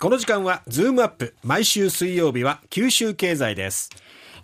[0.00, 3.90] この時間はズームアップ毎週水曜日は九州経済です。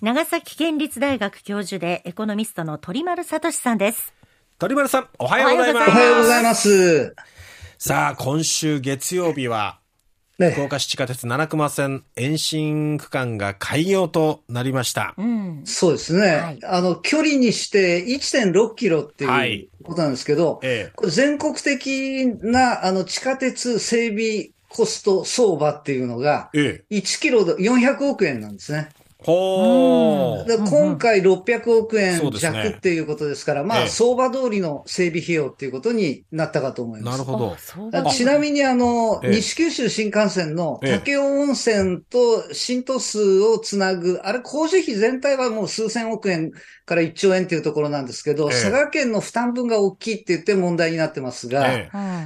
[0.01, 4.13] 長崎県立大学教授でエコノミストの鳥丸聡さんです。
[4.59, 5.91] 鳥丸さんおはようございます。
[5.91, 7.15] おはようございます。
[7.79, 9.79] さあ今週月曜日は
[10.41, 10.51] ね。
[10.51, 15.15] 福岡市地下鉄七隈線延伸区間が開業となりました。
[15.17, 15.63] うん。
[15.67, 16.59] そうですね、はい。
[16.65, 19.55] あの、距離にして1.6キロってはい。
[19.55, 20.91] いうことなんですけど、え。
[20.97, 28.89] これ全国的なあの地下鉄整備コスト相場っていうのが、え、ええ、1キロで400億円なんですね。
[29.25, 30.45] ほー。
[30.47, 33.81] で今回600億円弱っていうことですから、まえ。
[33.83, 37.19] えあ相場通りの整備費用っていうことになったかと思います。
[37.19, 37.57] なるほど。
[38.11, 39.37] ちなみにあの、ええ。
[39.37, 46.53] 西九州新幹線のええ武雄温泉と新都数をつなぐ、あれ工事費全体はもう数千億円
[46.85, 48.61] から1兆円っていうところなんですけど、ええ。
[48.61, 51.67] 佐賀県の負担分が大きいって言って問題になってますが、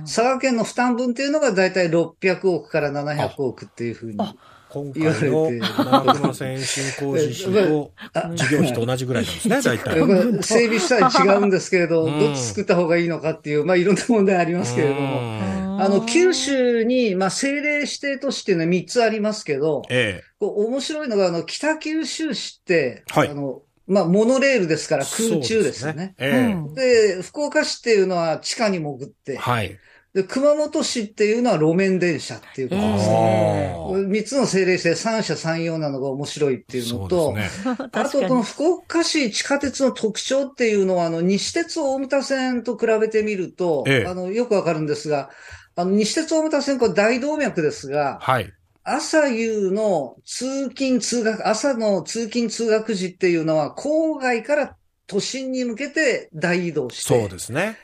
[0.03, 4.19] 佐賀県の負担分っていうのがだいたい600億から700億っていうふうに。
[4.69, 10.43] あ今回の七熊線延伸工事費とあ 事業費と同じぐらいなんですね、大体。
[10.43, 15.01] 整備したら違うんですけれど、うんどっち作った方がいいのかっていう、まあいろんな問題ありますけれども。
[15.01, 15.59] も。
[15.81, 25.07] あの、九州に、まあ、政令指定都市っていうのは3つありますけど、えこう面白いのが、あの、北九州市って、はいあの、まあ、モノレールですからえ。
[25.07, 26.15] 空中ですよね。
[26.19, 26.53] ですね。
[26.53, 29.33] うんで福岡市っていうのは地下に潜っええ。
[29.33, 29.79] て、はい。
[30.15, 33.15] で、熊本市っていうのは路面電車っていうことですね。
[33.15, 37.49] えあー3つの政令指定三者三様なのが面白いっていうのと、ね。
[37.93, 45.31] あと、この福岡市地下鉄の特徴っていうのは、あの、西鉄大牟田線と比べてみると、ええあの、よくわかるんですが、
[45.77, 48.51] あの、西鉄大牟田線、これ大動脈ですが、はい。
[48.85, 57.77] 朝夕の通勤通学、朝の通勤通学時っていうのは、郊外から都心に向けて大移動して、そうですね。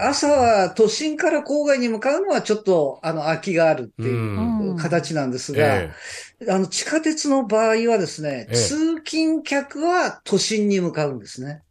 [0.00, 5.90] 朝は都心から郊外に向かうのはちょっと、あの、空きがあるっていううん形なんですが、え
[6.48, 11.62] あの、地下鉄の場合はですね、ええ通勤客は都心に向かうんですね。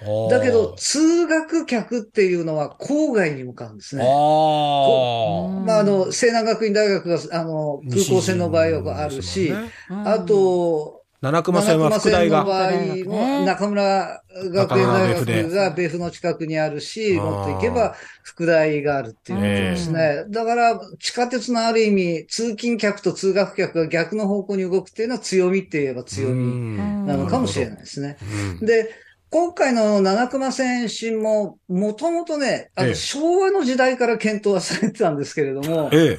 [0.00, 0.28] え。
[0.28, 4.04] だけど、通学客っていうのは郊外に向かうんですあね。
[4.04, 5.64] あ。
[5.64, 9.64] まあ、あの、西南学院大学が、あの、空港線の場合はあるし、
[10.02, 12.44] あ、と、七熊線は副大が。
[12.44, 20.24] 七熊線の場合も、中村学園大学が別府の近くにあるし、もっと行けば副大があるっていうことですね。
[20.28, 28.18] だから、地下鉄のある意味、通勤客と通学客が逆の方向に動くっていうのは強みって言えば強みうんなのかもしれないですね。
[28.60, 28.90] うんで、
[29.30, 36.18] 今回の七熊線延伸も、もともとね、あの、ええ昭和の時代から検討はされてたんですけれども、え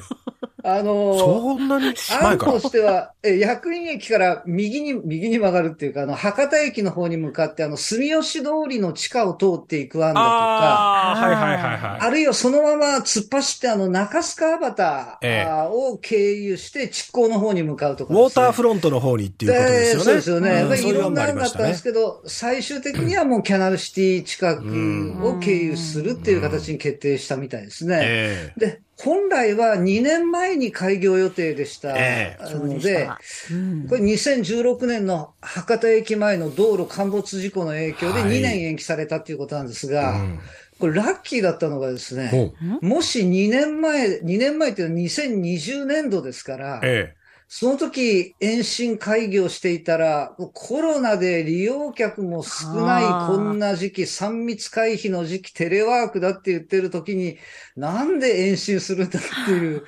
[0.68, 2.58] あの、そんなに前案と。
[2.58, 12.00] しては、え薬院駅から右に、右に曲がるっていうか、あの、博多駅の方に向かって、あの、住吉通りの地下を通っていく案だとか、ああ、はいはいはいはい。
[12.00, 20.04] あるいはそのまま突っ走って、あの、中須川端を経由して、築港の方に向かうとかウですね、ォーターフロントの方にっていうことですよね。
[20.04, 20.50] そうですよね。
[20.62, 21.84] うんまあいろんな案だったんです。
[21.84, 28.00] けど、最終的にはもうキャナルシティ近くを経由するっていう形に決定したみたいですね。
[28.02, 28.60] ええ。
[28.60, 31.94] で、本来は2年前に開業予定でした。
[31.96, 32.54] ええ。
[32.54, 33.10] ので、
[33.50, 33.86] うん。
[33.88, 38.30] これ2016年の博多駅前の道路陥没事故の影響ではい。
[38.30, 40.40] 2年延期されたっていうことなんですが、うん。
[40.78, 47.14] これラッキーだったのがですね、もし2年前、2年前っていうのは2020年度ですから、え
[47.48, 57.38] その時延伸開業していたら、コロナで利用客も少ないこんな時期、3密回避の時期、テレワークだって言ってる時に、
[57.76, 59.84] なんで延伸するんだっていう。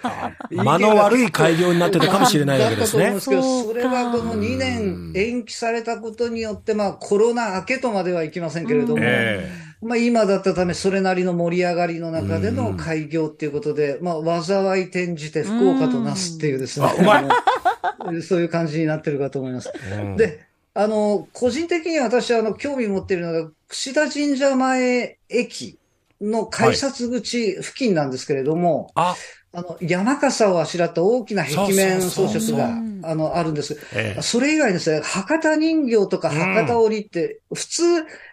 [0.53, 0.57] え。
[0.57, 3.73] 間の悪い開業になってたかもしれないわけですねだったと思うんで。
[3.73, 16.89] すけど、そうかそれはこの2年延期されたことによって、まあコロナ明けとまではいきませんけれども、えまあ今だったため、それなりの盛り上がりの中での開業っていうことで、まあ災い転じて福岡となすっていうですね。
[18.23, 19.73] そういう感じになってるかと思います。
[20.17, 20.41] で、
[20.75, 25.79] あの、個人的に私はあの、興味持っているのが、串田神社前駅
[26.21, 29.15] の改札口付近なんですけれども、あ、
[29.53, 32.69] あの、山笠をあしらった大きな壁面装飾が
[33.03, 33.79] あの、あるんです。
[33.95, 34.23] ええ。
[34.23, 37.83] それ以外ですね、博多人形とか博多織って、普通、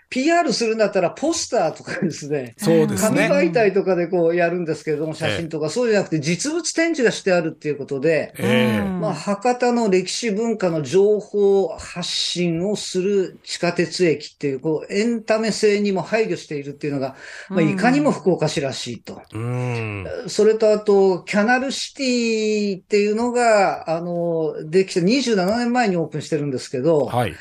[0.10, 3.28] PR するんだったらポスターとかですね、そうです紙ね。
[3.28, 8.84] 媒体とかでこうやるんですけれども、写真とか、そうじゃなくて実物展示がしてあるっていうことで、ええ。
[8.84, 17.16] まあ、博多の歴史文化の情報発信をする地下鉄駅っていう、こう、エンタメ性にも配慮しているっていうのが、
[17.50, 19.22] まあ、いかにも福岡市らしいと。
[19.34, 20.06] うん。
[20.28, 27.36] それとあと、キャナルシティっていうのが、あの、できて27年前にオープンしてるんですけど、はい。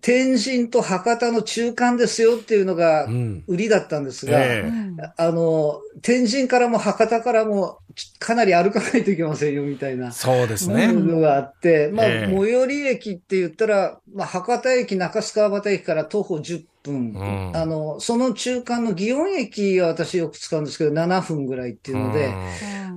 [0.00, 3.44] 天神と博多の中間ですよっていうのがうん。
[3.46, 7.78] 売りだったんですが、ええあの、天神からも博多からも
[8.18, 10.12] かなり歩かないといけませんよみたいな。
[10.12, 10.92] そうですもね。
[10.92, 17.18] のがあって、まあ、ええ最寄り駅って言ったら、まあ、博多駅、中須川端駅から徒歩10分、う
[17.52, 17.56] ん。
[17.56, 22.34] あの、その中間の祇園駅は私よく使うんですけど、7分ぐらいっていうので、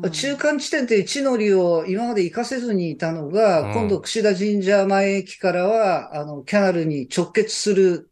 [0.03, 0.12] うん。
[0.12, 3.74] 中間地点って地の利を今まで行かせずにいたのが、うん。
[3.74, 8.09] 今度串田神社前駅からは、あの、キャナルに直結する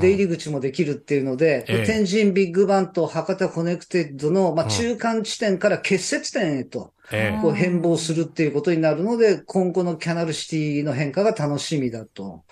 [0.00, 12.42] 出入り口もできるっていうので、ええ天神ビッグバンと博多コネクテッドの、まあ、うん中間地点から結節点へと、ええこう変貌するっていうことになるので、今後のキャナルシティの変化が楽しみだと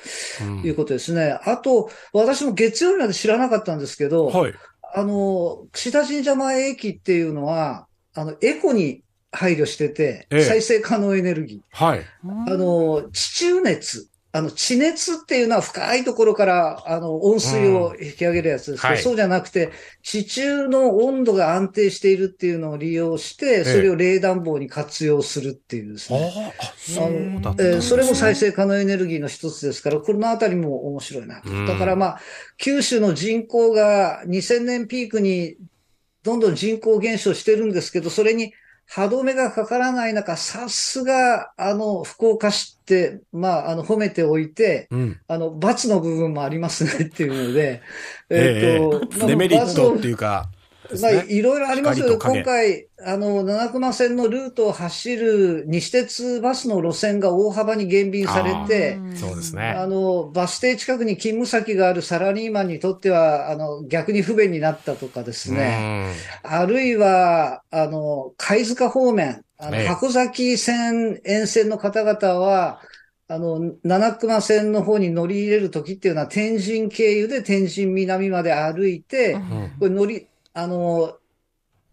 [0.43, 1.39] うんいうことですね。
[1.45, 4.55] あと、私も月曜日まで知らなかったんですけど、はい。
[4.95, 9.03] あの、櫛田神社前駅っていうのは、あの、エコに
[9.33, 11.61] 配慮してて、ええ再生可能エネルギー。
[11.71, 12.03] はい。
[12.23, 14.09] あの、地中熱。
[14.37, 19.03] あの、地熱っていうのは深いところから、あの、温水を引き上げるやつですけど、はい。
[19.03, 19.71] そうじゃなくて、
[20.03, 26.33] 地中の温度が安定しているっていうのを利用して、それを冷暖房に活用するっていうですあね。
[26.59, 27.01] あ、そ
[27.39, 27.91] うだったんえーですね。
[27.91, 31.51] それも再生可能エネルギーの一つですから、このあたりも面白いなと。
[31.51, 31.67] うん。
[31.67, 32.21] だからまあ、
[32.59, 35.59] 九州の人口が2000年ピークに
[36.25, 38.53] どんどん人口減少してるんですけど、それに
[38.87, 45.21] 歯止めがかからない中、さすが、あの、福岡市って、まあ、あの、褒めておいて、うん。
[45.27, 47.83] あの、罰の部分もありますねっていうので、
[48.31, 50.51] えまあえデメリットっていうか、
[51.01, 51.27] まあ、ね。
[51.29, 59.71] いろいろありますけど、光と今回、あの、七熊線のルートを走る西鉄バスの路線が大幅に減便されて、そうですね。
[59.71, 66.13] あの、バス停近くに勤務先があるサラリーマンにとっては、あの、逆に不便になったとかですね。
[66.43, 72.81] あるいは、あの、貝塚方面、あの、ええ箱崎線沿線の方々は、
[73.27, 79.73] あの、七熊線の方に乗り入れるときっていうのは、天神経由で天神南まで歩いて、うん。
[79.79, 81.19] これ乗り、あの、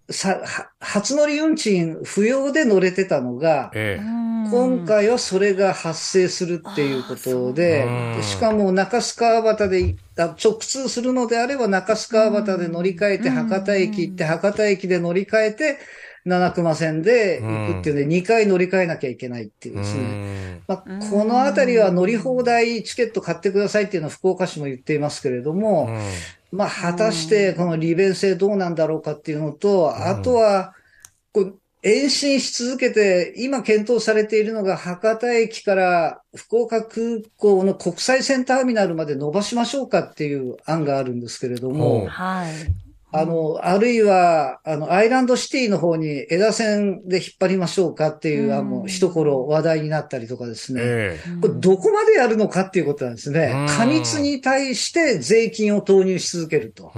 [0.09, 4.21] さ、は初乗り運賃不要で乗れてたのが、ええ。
[4.51, 7.87] 今回はそれが発生するっていうことで
[8.21, 15.79] しかも中須川端であ直通するのであれば中須川端で乗り換えてうん博多駅行って博多駅で乗り換えて
[16.25, 20.61] 七熊線で行くっていうので2回乗り換えなきゃいけないっていうですね。
[20.67, 20.77] まあ、
[21.09, 25.89] このあたりは乗り放題チケット買ってくださいっていうのは福岡市も言っていますけれども、
[26.51, 30.73] まあ、果たしてこの利便性どうなんだろうかっていうのと、あとは、
[31.33, 42.90] こう延伸し続けて、今検討されているのが博多駅から福岡空港の国際線ターミナルまで伸ばしましょうかっていう案があるんですけれどほもう、はい。
[43.13, 50.81] あの、あるいは、あの、アイランドシティの方に枝線で引っ張りましょうかっていう案も一頃話題になったりとかですね。
[50.83, 53.67] えこれどこまでやるのかっていうことなんですねうん。
[53.67, 56.91] 過密に対して税金を投入し続けると。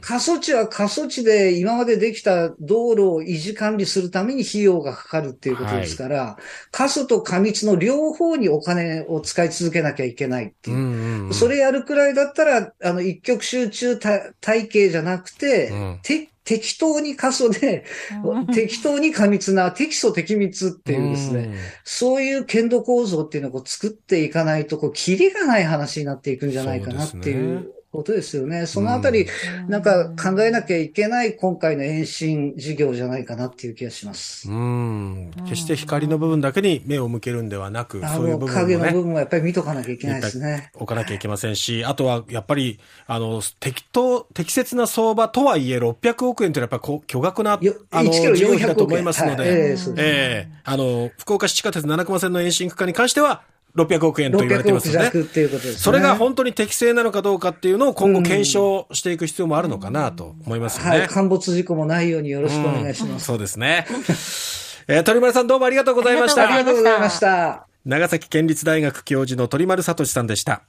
[0.00, 6.38] 過疎地は過疎地で今までできた道路を維持管理するために費用がかかるっていうことですから、
[6.70, 10.76] 過疎と過密の両方にお金を使い続けなきゃいけないっていう。
[10.76, 11.34] うんうん。
[11.34, 15.98] それやるくらいだったら、あの、一極集中体体系じゃなくて、うん。
[16.02, 17.84] て適当に過疎で、
[18.52, 21.54] 適当に過密な、適素適密っていうですね、
[21.84, 28.66] そういう剣道構造っていうのをこう作っていかないと、こう、キリがない話になっていくんじゃないかなっていねうことですよね。
[28.66, 29.26] そのあたり、
[29.68, 34.48] なんか考えなきゃいけない今回の延伸事業じゃないかなっていう気がします。
[34.48, 35.32] うん。
[35.44, 40.70] 決して光の部分だけに目を向けるんではなく、そういう部分ね、の部分はやっぱり見とかなきゃいけないですね。
[40.74, 42.78] 置かなきゃいけませんし、あとはやっぱり、
[43.08, 48.98] あの、適当、適切な相場とはいえ600億円というのはやっぱこう巨額な、よあの、1キロ事業費だと400億円。
[48.98, 53.42] 思いますのはいえで、えそうですええあの、福岡市地下鉄七熊線の延伸区間に関しては、
[53.76, 55.78] 600億円と言われてい600億ますので、弱っていうことですね。
[55.78, 60.98] それが本当に適正なのかどうかっていうのを今後検証していく必要もあるのかなと思いますよね。
[60.98, 61.08] はい。
[61.08, 63.26] 陥没事故もないようによろしくお願いします。
[63.26, 63.86] そうですね。
[64.88, 66.42] えー鳥丸さんどうもありがとうございました。
[66.42, 67.66] ありがとうございました。
[67.84, 70.58] 長崎県立大学教授の鳥丸聡さんでした。